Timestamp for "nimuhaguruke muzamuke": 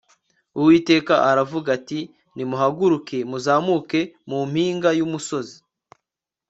2.35-4.01